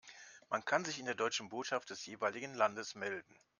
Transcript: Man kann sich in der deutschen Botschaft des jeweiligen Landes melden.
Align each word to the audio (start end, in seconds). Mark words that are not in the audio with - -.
Man 0.49 0.65
kann 0.65 0.83
sich 0.83 0.97
in 0.97 1.05
der 1.05 1.13
deutschen 1.13 1.49
Botschaft 1.49 1.91
des 1.91 2.03
jeweiligen 2.07 2.55
Landes 2.55 2.95
melden. 2.95 3.35